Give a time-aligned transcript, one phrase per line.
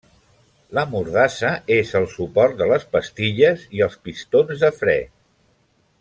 [0.77, 4.97] La mordassa és el suport de les pastilles i els pistons de fre.